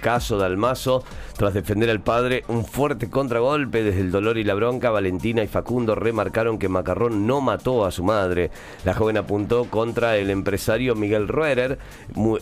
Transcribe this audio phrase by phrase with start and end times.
[0.00, 1.04] Caso Dalmazo,
[1.36, 5.46] tras defender al padre, un fuerte contragolpe desde el dolor y la bronca, Valentina y
[5.46, 8.50] Facundo remarcaron que Macarrón no mató a su madre.
[8.84, 11.78] La joven apuntó contra el empresario Miguel Ruerer.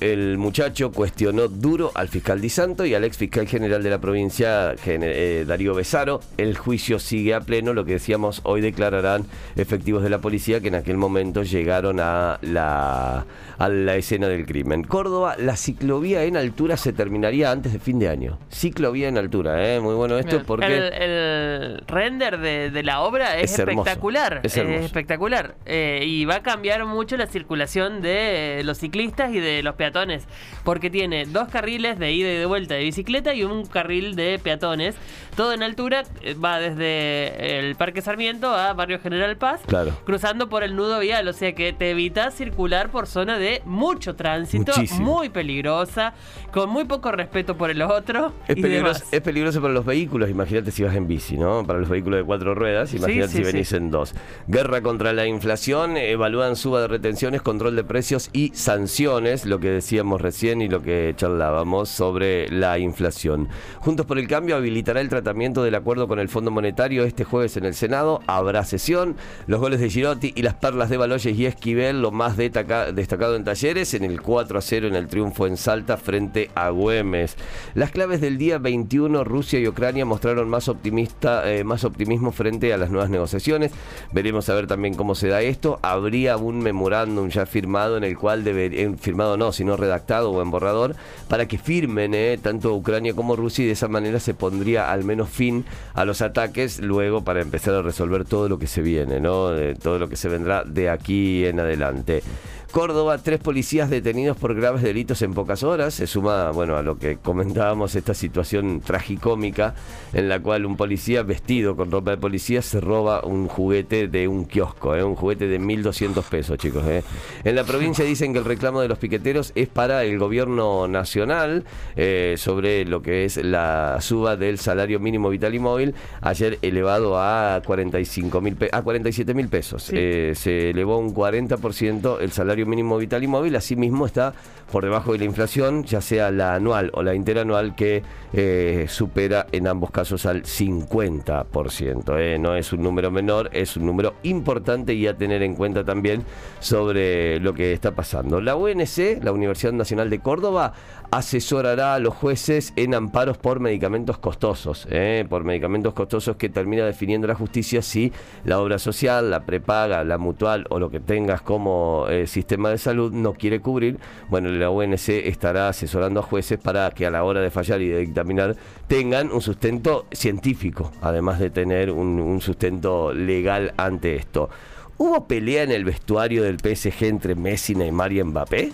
[0.01, 3.98] El muchacho cuestionó duro al fiscal Di Santo y al ex fiscal general de la
[3.98, 6.20] provincia, eh, Darío Besaro.
[6.37, 10.69] El juicio sigue a pleno, lo que decíamos, hoy declararán efectivos de la policía que
[10.69, 13.27] en aquel momento llegaron a la,
[13.59, 14.84] a la escena del crimen.
[14.84, 18.38] Córdoba, la ciclovía en altura se terminaría antes de fin de año.
[18.51, 19.80] Ciclovía en altura, ¿eh?
[19.80, 20.66] muy bueno esto porque...
[20.66, 24.41] El, render de, la obra es, espectacular.
[24.43, 25.57] Es, espectacular.
[25.66, 30.24] Eh, y va a cambiar mucho la circulación de los ciclistas y de los peatones.
[30.65, 34.38] Porque tiene dos carriles de ida y de vuelta de bicicleta y un carril de
[34.38, 34.95] peatones.
[35.37, 39.96] Todo en altura, eh, va desde el Parque Sarmiento a Barrio General Paz, claro.
[40.05, 41.29] cruzando por el nudo vial.
[41.29, 46.15] O sea que te evitas circular por zona de mucho tránsito, muy peligrosa,
[46.52, 48.33] con muy poco respeto por el otro.
[48.47, 51.65] Es, peligroso, es peligroso para los vehículos, imagínate si vas en bici, ¿no?
[51.67, 54.15] Para los vehículos de cuatro ruedas, imagínate si venís en dos.
[54.47, 59.71] Guerra contra la inflación, evalúan suba de retenciones, control de precios y sanciones, lo que
[59.71, 63.49] decíamos recién y lo que charlábamos sobre la inflación.
[63.79, 67.56] Juntos por el Cambio habilitará el tratamiento del acuerdo con el Fondo Monetario este jueves
[67.56, 68.21] en el Senado.
[68.27, 69.16] Habrá sesión.
[69.47, 73.44] Los goles de Girotti y las perlas de Baloyes y Esquivel, lo más destacado en
[73.44, 77.28] talleres, en el 4 a 0 en el triunfo en Salta frente a Güemes.
[77.75, 82.72] Las claves del día 21, Rusia y Ucrania mostraron más, optimista, eh, más optimismo frente
[82.72, 83.72] a las nuevas negociaciones.
[84.12, 85.78] Veremos a ver también cómo se da esto.
[85.82, 90.43] Habría un memorándum ya firmado en el cual debería, eh, firmado no, sino redactado o
[90.43, 90.97] en borrador,
[91.28, 95.04] para que firmen eh, tanto Ucrania como Rusia y de esa manera se pondría al
[95.04, 99.20] menos fin a los ataques luego para empezar a resolver todo lo que se viene,
[99.20, 99.50] ¿no?
[99.82, 102.22] todo lo que se vendrá de aquí en adelante.
[102.71, 105.94] Córdoba, tres policías detenidos por graves delitos en pocas horas.
[105.94, 109.75] Se suma, bueno, a lo que comentábamos, esta situación tragicómica
[110.12, 114.28] en la cual un policía vestido con ropa de policía se roba un juguete de
[114.28, 115.03] un kiosco, ¿eh?
[115.03, 116.87] un juguete de 1.200 pesos, chicos.
[116.87, 117.03] ¿eh?
[117.42, 121.65] En la provincia dicen que el reclamo de los piqueteros es para el gobierno nacional
[121.97, 127.19] eh, sobre lo que es la suba del salario mínimo vital y móvil, ayer elevado
[127.19, 129.84] a 45 mil a 47 mil pesos.
[129.84, 134.34] se elevó un 40% el salario mínimo vital y móvil, asimismo está
[134.70, 138.02] por debajo de la inflación, ya sea la anual o la interanual, que
[138.32, 142.18] eh, supera en ambos casos al 50%.
[142.18, 142.38] Eh.
[142.38, 146.24] No es un número menor, es un número importante y a tener en cuenta también
[146.60, 148.41] sobre lo que está pasando.
[148.41, 150.74] La UNC, la Universidad Nacional de Córdoba,
[151.10, 156.84] asesorará a los jueces en amparos por medicamentos costosos, eh, por medicamentos costosos que termina
[156.84, 158.12] definiendo la justicia si
[158.44, 162.78] la obra social, la prepaga, la mutual o lo que tengas como sistema sistema de
[162.78, 163.98] salud no quiere cubrir,
[164.31, 167.88] bueno, la UNC estará asesorando a jueces para que a la hora de fallar y
[167.88, 174.48] de dictaminar tengan un sustento científico, además de tener un, sustento legal ante esto.
[174.97, 178.72] ¿Hubo pelea en el vestuario del PSG entre Messi, Neymar y Mbappé?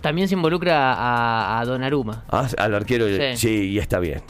[0.00, 2.24] También se involucra a, a Donnarumma.
[2.28, 3.06] Ah, al arquero.
[3.34, 4.22] sí, y está bien.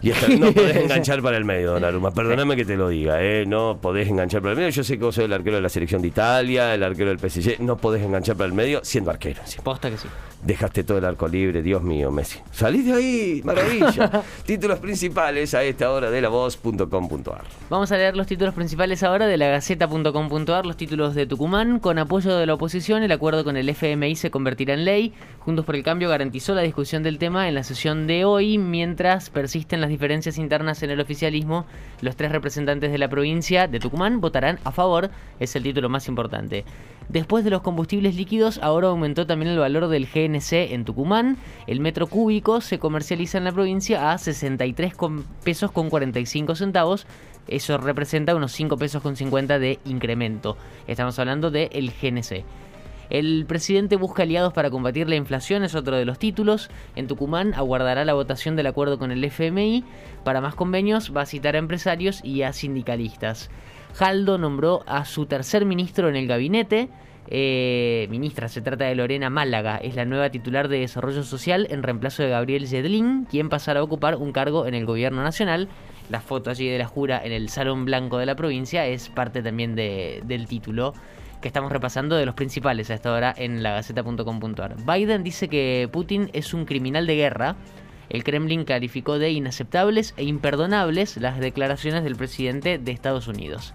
[0.00, 2.10] Y no podés enganchar para el medio, Donnarumma.
[2.12, 3.44] Perdóname que te lo diga, ¿eh?
[3.46, 4.70] No podés enganchar para el medio.
[4.70, 7.18] Yo sé que vos sos el arquero de la selección de Italia, el arquero del
[7.18, 7.60] PSG.
[7.60, 9.42] No podés enganchar para el medio siendo arquero.
[9.62, 10.08] Posta que sí.
[10.42, 12.38] Dejaste todo el arco libre, Dios mío, Messi.
[12.52, 14.22] Salís de ahí, maravilla.
[14.46, 17.42] títulos principales a esta hora de la voz.com.ar.
[17.68, 21.80] Vamos a leer los títulos principales ahora de la gaceta.com.ar, los títulos de Tucumán.
[21.80, 25.12] Con apoyo de la oposición, el acuerdo con el FMI se convertirá en ley.
[25.40, 29.30] Juntos por el Cambio garantizó la discusión del tema en la sesión de hoy, mientras
[29.30, 31.66] persisten las diferencias internas en el oficialismo.
[32.00, 35.10] Los tres representantes de la provincia de Tucumán votarán a favor,
[35.40, 36.64] es el título más importante.
[37.08, 41.38] Después de los combustibles líquidos, ahora aumentó también el valor del GNC en Tucumán.
[41.66, 44.92] El metro cúbico se comercializa en la provincia a 63
[45.42, 47.06] pesos con 45 centavos.
[47.46, 50.58] Eso representa unos 5 pesos con 50 de incremento.
[50.86, 52.44] Estamos hablando del el GNC.
[53.10, 56.70] El presidente busca aliados para combatir la inflación, es otro de los títulos.
[56.94, 59.84] En Tucumán aguardará la votación del acuerdo con el FMI.
[60.24, 63.50] Para más convenios va a citar a empresarios y a sindicalistas.
[63.94, 66.88] Jaldo nombró a su tercer ministro en el gabinete.
[67.30, 71.82] Eh, ministra, se trata de Lorena Málaga, es la nueva titular de Desarrollo Social en
[71.82, 75.68] reemplazo de Gabriel Yedlin, quien pasará a ocupar un cargo en el gobierno nacional.
[76.08, 79.42] La foto allí de la jura en el Salón Blanco de la provincia es parte
[79.42, 80.94] también del título
[81.40, 84.76] que estamos repasando de los principales a esta hora en la Gaceta.com.ar.
[84.84, 87.56] Biden dice que Putin es un criminal de guerra.
[88.08, 93.74] El Kremlin calificó de inaceptables e imperdonables las declaraciones del presidente de Estados Unidos.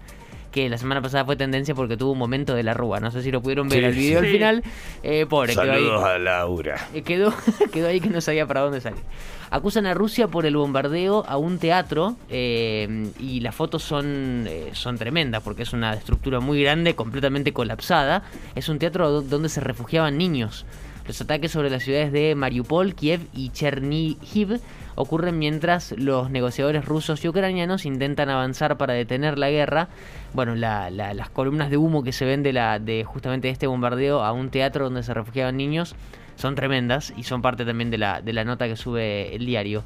[0.54, 3.00] Que la semana pasada fue tendencia porque tuvo un momento de la rúa.
[3.00, 4.62] No sé si lo pudieron ver el video al final.
[5.02, 6.14] Eh, pobre, Saludos quedó ahí.
[6.14, 6.88] a Laura.
[6.94, 7.34] Eh, quedó,
[7.72, 9.02] quedó ahí que no sabía para dónde salir.
[9.50, 14.70] Acusan a Rusia por el bombardeo a un teatro eh, y las fotos son, eh,
[14.74, 18.22] son tremendas porque es una estructura muy grande, completamente colapsada.
[18.54, 20.66] Es un teatro donde se refugiaban niños.
[21.06, 24.60] Los ataques sobre las ciudades de Mariupol, Kiev y Chernihiv
[24.94, 29.88] ocurren mientras los negociadores rusos y ucranianos intentan avanzar para detener la guerra.
[30.32, 33.66] Bueno, la, la, las columnas de humo que se ven de, la, de justamente este
[33.66, 35.94] bombardeo a un teatro donde se refugiaban niños
[36.36, 39.84] son tremendas y son parte también de la, de la nota que sube el diario.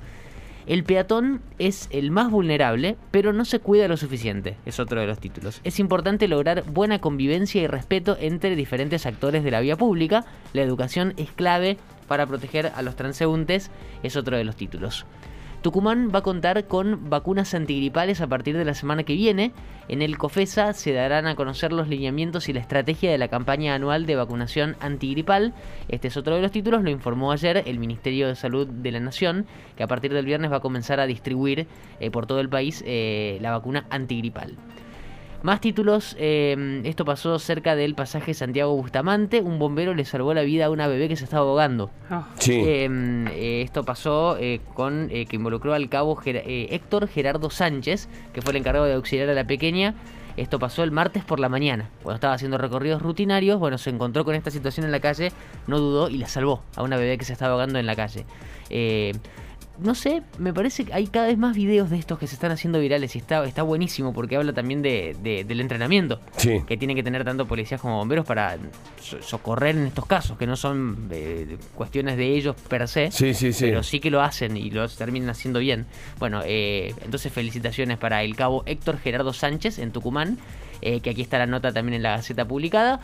[0.69, 5.07] El peatón es el más vulnerable, pero no se cuida lo suficiente, es otro de
[5.07, 5.63] los títulos.
[5.65, 10.27] Es importante lograr buena convivencia y respeto entre diferentes actores de la vía pública.
[10.53, 13.71] La educación es clave para proteger a los transeúntes,
[14.03, 15.07] es otro de los títulos.
[15.69, 19.53] Tucumán va a contar con vacunas antigripales a partir de la semana que viene.
[19.89, 23.75] En el COFESA se darán a conocer los lineamientos y la estrategia de la campaña
[23.75, 25.53] anual de vacunación antigripal.
[25.91, 29.01] Este es otro de los títulos, lo informó ayer el Ministerio de Salud de la
[29.01, 29.45] Nación,
[29.77, 31.67] que a partir del viernes va a comenzar a distribuir
[32.01, 34.57] eh, por todo el país eh, la vacuna antigripal.
[35.43, 40.43] Más títulos, eh, esto pasó cerca del pasaje Santiago Bustamante, un bombero le salvó la
[40.43, 41.91] vida a una bebé que se estaba ahogando.
[42.11, 42.25] Oh.
[42.39, 42.61] Sí.
[42.65, 48.51] Eh, esto pasó eh, con que involucró al cabo Ger Héctor Gerardo Sánchez, que fue
[48.51, 49.95] el encargado de auxiliar a la pequeña.
[50.37, 53.61] Esto pasó el martes por la mañana, cuando estaba haciendo recorridos rutinarios.
[53.61, 55.33] Bueno, se encontró con esta situación en la calle,
[55.69, 58.25] no dudó y la salvó a una bebé que se estaba ahogando en la calle
[59.81, 62.51] no sé, me parece que hay cada vez más videos de estos que se están
[62.51, 66.63] haciendo virales y está, está buenísimo porque habla también de, de del entrenamiento sí.
[66.67, 68.59] que tienen que tener tanto policías como bomberos para
[69.01, 73.53] socorrer en estos casos, que no son eh, cuestiones de ellos per se, sí, sí,
[73.53, 73.67] sí.
[73.67, 75.87] pero sí que lo hacen y lo terminan haciendo bien.
[76.19, 80.39] Bueno, eh, entonces felicitaciones para el cabo Héctor Gerardo Sánchez en Tucumán,
[80.81, 83.01] eh, que aquí está la nota también en la Gaceta publicada.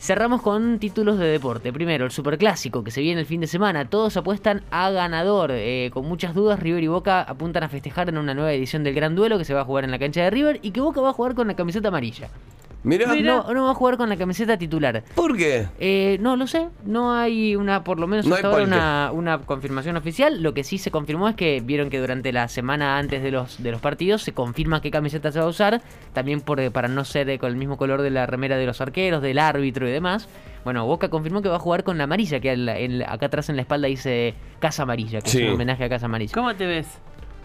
[0.00, 1.72] Cerramos con títulos de deporte.
[1.72, 3.90] Primero, el Superclásico, que se viene el fin de semana.
[3.90, 5.50] Todos apuestan a ganador.
[5.52, 8.94] Eh, con muchas dudas, River y Boca apuntan a festejar en una nueva edición del
[8.94, 11.00] Gran Duelo que se va a jugar en la cancha de River y que Boca
[11.00, 12.30] va a jugar con la camiseta amarilla.
[12.84, 13.14] Mirá.
[13.16, 15.02] No, no va a jugar con la camiseta titular.
[15.14, 15.66] ¿Por qué?
[15.80, 16.68] Eh, no lo sé.
[16.84, 20.42] No hay una, por lo menos no hasta ahora, una, una, confirmación oficial.
[20.42, 23.62] Lo que sí se confirmó es que vieron que durante la semana antes de los,
[23.62, 25.82] de los partidos se confirma qué camiseta se va a usar.
[26.12, 29.22] También por, para no ser con el mismo color de la remera de los arqueros,
[29.22, 30.28] del árbitro y demás.
[30.64, 33.48] Bueno, Boca confirmó que va a jugar con la amarilla, que el, el, acá atrás
[33.48, 35.42] en la espalda dice Casa Amarilla, que Sí.
[35.42, 36.32] es un homenaje a Casa Amarilla.
[36.34, 36.86] ¿Cómo te ves?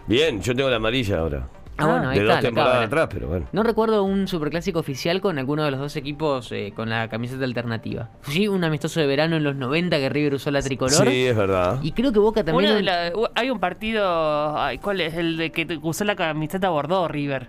[0.06, 1.48] Bien, yo tengo la amarilla ahora.
[1.76, 2.34] Ah, bueno, ahí de está.
[2.36, 3.46] dos temporadas atrás, pero bueno.
[3.52, 7.44] No recuerdo un superclásico oficial con alguno de los dos equipos eh, con la camiseta
[7.44, 8.10] alternativa.
[8.22, 11.06] Sí, un amistoso de verano en los 90 que River usó la tricolor.
[11.08, 11.80] Sí, es verdad.
[11.82, 12.76] Y creo que Boca también.
[12.76, 14.56] De la- hay un partido.
[14.58, 15.14] ay, ¿Cuál es?
[15.14, 17.48] El de que te- usó la camiseta Bordeaux River.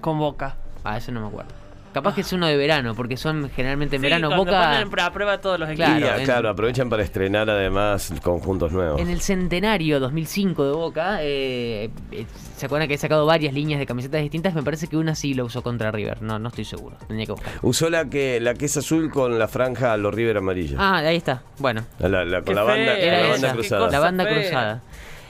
[0.00, 0.56] Con Boca.
[0.84, 1.50] Ah, eso no me acuerdo.
[1.96, 4.28] Capaz que es uno de verano, porque son generalmente en Sí, verano.
[4.36, 4.74] Boca.
[4.84, 5.88] ponen a prueba todos los equipos.
[5.96, 9.00] Claro, en- claro, aprovechan para estrenar además conjuntos nuevos.
[9.00, 12.26] En el centenario 2005 de Boca, eh, eh,
[12.56, 14.54] ¿se acuerdan que he sacado varias líneas de camisetas distintas?
[14.54, 16.20] Me parece que una sí lo usó contra River.
[16.20, 16.96] No, no estoy seguro.
[17.08, 17.52] Tenía que buscar.
[17.62, 20.76] Usó la que, la que es azul con la franja a los River amarilla.
[20.78, 21.42] Ah, ahí está.
[21.58, 23.90] Bueno, La, la- con la banda, la banda cruzada.
[23.90, 24.34] la banda fea.
[24.34, 24.82] cruzada.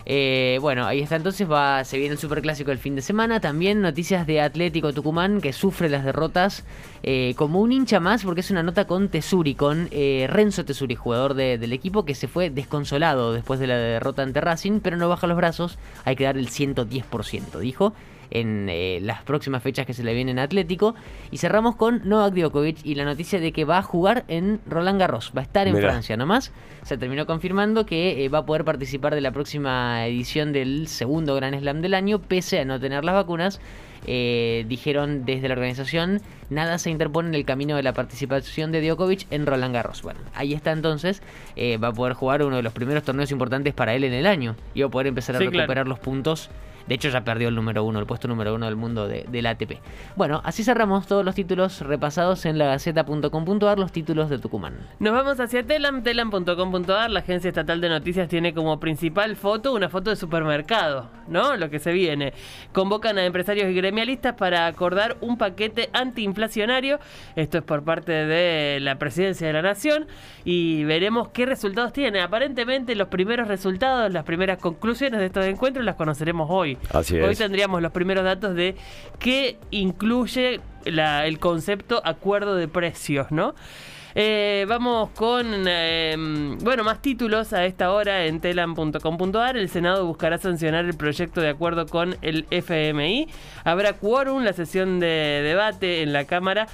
[0.08, 3.40] Eh, bueno, ahí está entonces, va, se viene el superclásico el fin de semana.
[3.40, 6.64] También noticias de Atlético Tucumán que sufre las derrotas
[7.02, 10.94] eh, como un hincha más, porque es una nota con Tesuri, con eh, Renzo Tesuri,
[10.94, 14.96] jugador de- del equipo que se fue desconsolado después de la derrota ante Racing, pero
[14.96, 17.92] no baja los brazos, hay que dar el 110%, dijo
[18.30, 20.94] en eh, las próximas fechas que se le vienen a Atlético.
[21.30, 24.98] Y cerramos con Novak Djokovic y la noticia de que va a jugar en Roland
[25.00, 25.90] Garros, va a estar en Mirá.
[25.90, 26.52] Francia nomás.
[26.82, 31.34] Se terminó confirmando que eh, va a poder participar de la próxima edición del segundo
[31.34, 33.60] Gran Slam del año, pese a no tener las vacunas.
[34.08, 38.86] Eh, dijeron desde la organización, nada se interpone en el camino de la participación de
[38.86, 40.02] Djokovic en Roland Garros.
[40.02, 41.22] Bueno, ahí está entonces,
[41.56, 44.26] eh, va a poder jugar uno de los primeros torneos importantes para él en el
[44.26, 45.62] año y va a poder empezar a Sí, claro.
[45.62, 46.50] recuperar los puntos.
[46.86, 49.46] De hecho, ya perdió el número uno, el puesto número uno del mundo de, del
[49.46, 49.80] ATP.
[50.14, 54.76] Bueno, así cerramos todos los títulos repasados en la gaceta.com.ar, los títulos de Tucumán.
[54.98, 57.10] Nos vamos hacia Telam, telam.com.ar.
[57.10, 61.56] La agencia estatal de noticias tiene como principal foto una foto de supermercado, ¿no?
[61.56, 62.32] Lo que se viene.
[62.72, 66.98] Convocan a empresarios y gremialistas para acordar un paquete antiinflacionario.
[67.34, 70.06] Esto es por parte de la presidencia de la Nación.
[70.44, 72.20] Y veremos qué resultados tiene.
[72.20, 76.75] Aparentemente, los primeros resultados, las primeras conclusiones de estos encuentros las conoceremos hoy.
[76.90, 78.76] Así Hoy tendríamos los primeros datos de
[79.18, 83.54] qué incluye la- el concepto acuerdo de precios, ¿no?
[84.18, 89.58] Eh, vamos con, em, bueno, más títulos a esta hora en telam.com.ar.
[89.58, 93.28] El Senado buscará sancionar el proyecto de acuerdo con el FMI.
[93.62, 96.66] Habrá quórum, la sesión de debate en la Cámara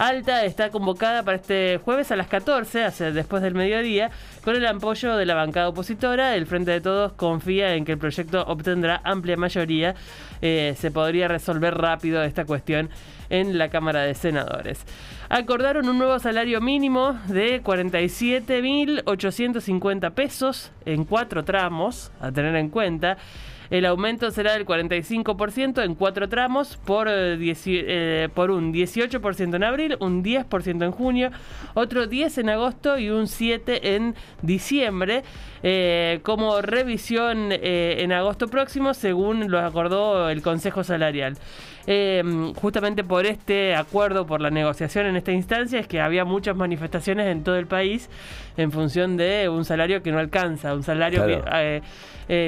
[0.00, 4.10] Alta está convocada para este jueves a las 14, hace, después del mediodía,
[4.42, 6.36] con el apoyo de la bancada opositora.
[6.36, 9.94] El Frente de Todos confía en que el proyecto obtendrá amplia mayoría.
[10.40, 12.88] Eh, se podría resolver rápido esta cuestión
[13.28, 14.86] en la Cámara de Senadores.
[15.28, 23.16] Acordaron un nuevo salario mínimo de 47.850 pesos en cuatro tramos, a tener en cuenta.
[23.70, 29.62] El aumento será del 45% en cuatro tramos por, eh, eh, por un 18% en
[29.62, 31.30] abril, un 10% en junio,
[31.74, 35.22] otro 10 en agosto y un 7 en diciembre.
[35.62, 41.36] Eh, como revisión en agosto próximo, según lo acordó el Consejo Salarial.
[42.56, 47.26] justamente por este acuerdo, por la negociación en esta instancia, es que había muchas manifestaciones
[47.26, 48.08] en todo el país
[48.56, 51.26] en función de un salario que no alcanza, un salario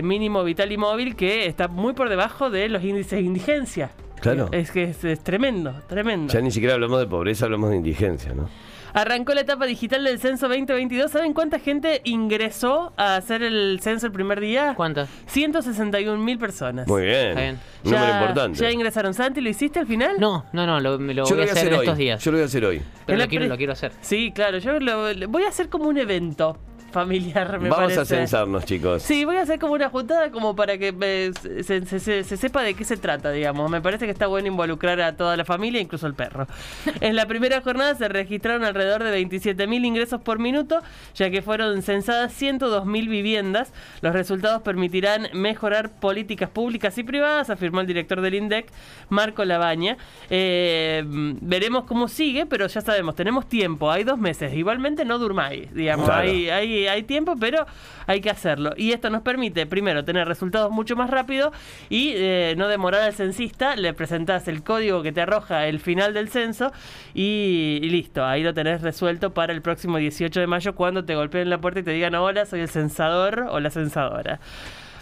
[0.03, 3.91] mínimo vital y móvil que está muy por debajo de los índices de indigencia.
[4.21, 4.49] Claro.
[4.53, 6.33] Es que es, tremendo, tremendo.
[6.33, 8.49] Ya ni siquiera hablamos de pobreza, hablamos de indigencia, ¿no?
[8.95, 11.11] Arrancó la etapa digital del censo 2022.
[11.11, 14.75] ¿Saben cuánta gente ingresó a hacer el censo el primer día?
[14.77, 15.09] ¿Cuántas?
[15.27, 16.87] 161 mil personas.
[16.87, 17.59] Muy bien.
[17.83, 18.59] Número importante.
[18.59, 19.15] ¿Ya ingresaron?
[19.15, 20.17] ¿Santi, lo hiciste al final?
[20.21, 22.23] No, no, no, lo, me lo voy, a hacer, estos días.
[22.23, 22.83] Yo lo voy a hacer hoy.
[23.07, 23.93] Pero lo quiero, lo quiero hacer.
[24.03, 24.59] Sí, claro.
[24.59, 26.59] Yo lo, voy a hacer como un evento
[26.93, 29.03] familiar, me Vamos a censarnos, chicos.
[29.03, 31.33] Sí, voy a hacer como una juntada como para que eh,
[31.65, 33.71] se, sepa de qué se trata, digamos.
[33.71, 36.47] Me parece que está bueno involucrar a toda la familia, incluso al perro.
[37.01, 40.81] en la primera jornada se registraron alrededor de 27.000 ingresos por minuto,
[41.15, 43.73] ya que fueron censadas 102.000 viviendas.
[44.01, 48.67] Los resultados permitirán mejorar políticas públicas y privadas, afirmó el director del INDEC,
[49.09, 49.97] Marco Labaña.
[50.31, 54.53] Eh, veremos cómo sigue, pero ya sabemos, tenemos tiempo, hay dos meses.
[54.55, 56.09] Igualmente no durmáis, digamos.
[56.09, 57.67] Hay, hay hay tiempo, pero
[58.07, 58.73] hay que hacerlo.
[58.77, 61.53] Y esto nos permite, primero, tener resultados mucho más rápido
[61.89, 63.77] y eh, no demorar al censista.
[63.77, 66.73] Le presentás el código que te arroja el final del censo
[67.15, 68.25] y, listo.
[68.25, 71.81] Ahí lo tenés resuelto para el próximo 18 de mayo cuando te golpeen la puerta
[71.81, 74.41] y te digan, hola, soy el censador o la censadora.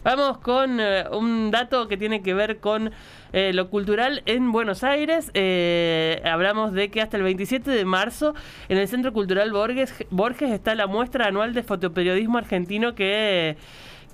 [0.03, 2.91] Vamos con eh, un dato que tiene que ver con
[3.35, 5.31] eh, lo cultural en Buenos Aires.
[5.35, 8.35] Eh, hablamos de que hasta el 27 de marzo
[8.71, 13.59] en el Centro Cultural Borges, Borges está la muestra anual de fotoperiodismo argentino que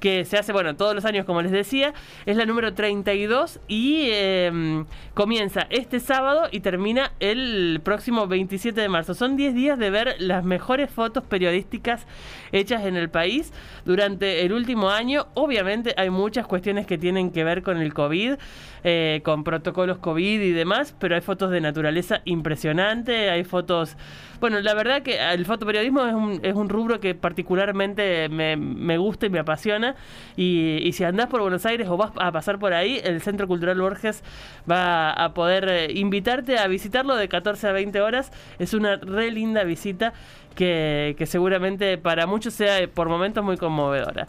[0.00, 1.94] que se hace, bueno, todos los años, como les decía.
[2.26, 8.88] Es la número 32 y em, comienza este sábado y termina el próximo 27 de
[8.88, 9.14] marzo.
[9.14, 12.06] Son 10 días de ver las mejores fotos periodísticas
[12.52, 13.52] hechas en el país
[13.84, 15.26] durante el último año.
[15.34, 18.34] Obviamente hay muchas cuestiones que tienen que ver con el COVID,
[18.84, 23.96] eh, con protocolos COVID y demás, pero hay fotos de naturaleza impresionante, hay fotos...
[24.38, 28.98] Bueno, la verdad que el fotoperiodismo es un, es un rubro que particularmente me, me
[28.98, 29.85] gusta y me apasiona
[30.36, 33.80] y, si andás por Buenos Aires o vas a pasar por ahí, el Centro Cultural
[33.80, 34.22] Borges
[34.70, 38.32] va a poder eh, invitarte a visitarlo de 14 a 20 horas.
[38.58, 40.12] Es una re linda visita
[40.54, 44.26] que, seguramente para muchos sea eh, por momentos muy conmovedora.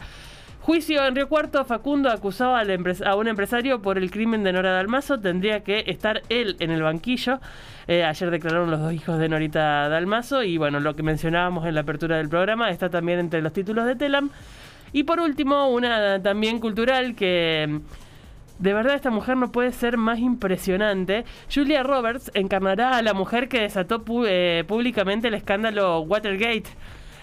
[0.68, 5.18] Juicio en Río Cuarto, Facundo acusado a un empresario por el crimen de Nora Dalmazo.
[5.18, 7.40] Tendría que estar él en el banquillo.
[7.86, 10.42] Eh, ayer declararon los dos hijos de Norita Dalmazo.
[10.42, 13.86] Y bueno, lo que mencionábamos en la apertura del programa está también entre los títulos
[13.86, 14.30] de Telam.
[14.92, 17.80] Y por último, una también cultural que
[18.58, 21.24] de verdad esta mujer no puede ser más impresionante.
[21.52, 26.70] Julia Roberts encarnará a la mujer que desató eh, públicamente el escándalo Watergate.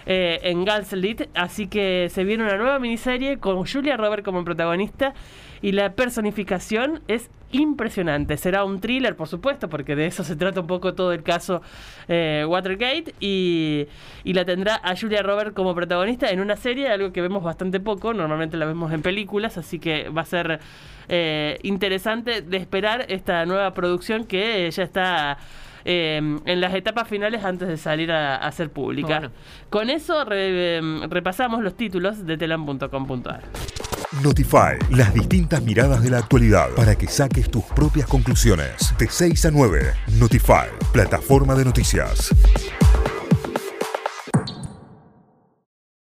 [0.08, 5.14] Eh, en Gaslit, así que se viene una nueva miniserie con Julia Roberts como protagonista
[5.62, 8.36] y la personificación es impresionante.
[8.36, 11.62] Será un thriller, por supuesto, porque de eso se trata un poco todo el caso
[12.08, 13.14] eh, Watergate.
[13.20, 13.86] Y,
[14.24, 18.12] la tendrá a Julia Roberts como protagonista en una serie, algo que vemos bastante poco.
[18.12, 20.60] Normalmente la vemos en películas, así que va a ser
[21.08, 25.38] eh, interesante de esperar esta nueva producción que ya está.
[25.88, 29.30] Eh, en las etapas finales antes de salir a, hacer pública.
[29.70, 33.44] Con eso repasamos los títulos de telam.com.ar.
[34.24, 38.94] Notify, las distintas miradas de la actualidad para que saques tus propias conclusiones.
[38.98, 42.34] De 6 a 9, Notify, plataforma de noticias.